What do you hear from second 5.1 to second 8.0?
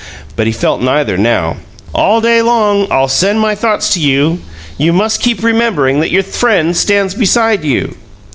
KEEP REMEMBERING THAT YOUR FRIEND STANDS BESIDE YOU."